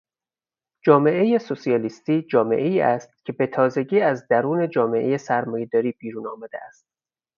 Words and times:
جامعهٔ 0.85 1.37
سوسیالیستی 1.39 2.21
جامعه 2.21 2.83
است 2.85 3.09
که 3.25 3.33
بتازگی 3.33 4.01
از 4.01 4.27
درون 4.27 4.69
جامعهٔ 4.69 5.17
سرمایه 5.17 5.65
داری 5.65 5.91
بیرون 5.91 6.27
آمده 6.27 6.57
است. 6.63 6.85